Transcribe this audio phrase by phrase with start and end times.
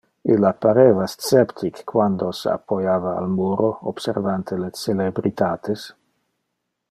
[0.35, 5.87] Illa pareva sceptic quando se appoiava al muro, observante le celebritates.